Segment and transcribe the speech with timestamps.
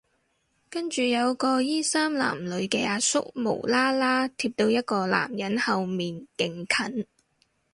[0.67, 7.05] 跟住有個衣衫襤褸嘅阿叔無啦啦貼到一個男人後面勁近